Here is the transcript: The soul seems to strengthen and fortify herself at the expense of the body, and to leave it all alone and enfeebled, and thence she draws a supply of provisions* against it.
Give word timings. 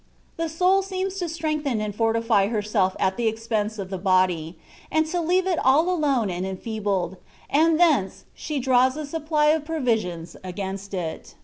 The 0.35 0.49
soul 0.49 0.81
seems 0.81 1.19
to 1.19 1.29
strengthen 1.29 1.79
and 1.79 1.93
fortify 1.93 2.47
herself 2.47 2.95
at 2.99 3.17
the 3.17 3.27
expense 3.27 3.77
of 3.77 3.91
the 3.91 3.99
body, 3.99 4.57
and 4.91 5.05
to 5.05 5.21
leave 5.21 5.45
it 5.45 5.59
all 5.63 5.91
alone 5.91 6.31
and 6.31 6.43
enfeebled, 6.43 7.17
and 7.51 7.79
thence 7.79 8.25
she 8.33 8.57
draws 8.59 8.97
a 8.97 9.05
supply 9.05 9.49
of 9.49 9.63
provisions* 9.63 10.35
against 10.43 10.95
it. 10.95 11.35